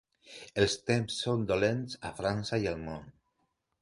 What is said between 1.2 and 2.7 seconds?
són dolents a França i